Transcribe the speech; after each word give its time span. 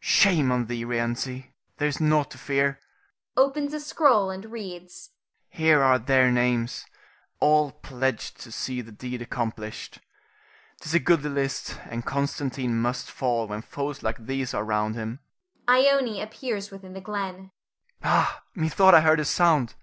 Shame 0.00 0.50
on 0.50 0.66
thee, 0.66 0.84
Rienzi, 0.84 1.54
there 1.76 1.86
is 1.86 2.00
nought 2.00 2.32
to 2.32 2.38
fear 2.38 2.80
[opens 3.36 3.72
a 3.72 3.78
scroll 3.78 4.30
and 4.30 4.44
reads]. 4.50 5.10
Here 5.48 5.80
are 5.80 6.00
their 6.00 6.28
names, 6.32 6.86
all 7.38 7.70
pledged 7.70 8.40
to 8.40 8.50
see 8.50 8.80
the 8.80 8.90
deed 8.90 9.22
accomplished. 9.22 10.00
'Tis 10.80 10.94
a 10.94 10.98
goodly 10.98 11.30
list 11.30 11.78
and 11.84 12.04
Constantine 12.04 12.76
must 12.76 13.08
fall 13.08 13.46
when 13.46 13.62
foes 13.62 14.02
like 14.02 14.18
these 14.26 14.52
are 14.54 14.64
round 14.64 14.96
him. 14.96 15.20
[Ione 15.70 16.20
appears 16.20 16.72
within 16.72 16.92
the 16.94 17.00
glen. 17.00 17.52
Ha! 18.02 18.42
methought 18.56 18.92
I 18.92 19.02
heard 19.02 19.20
a 19.20 19.24
sound! 19.24 19.76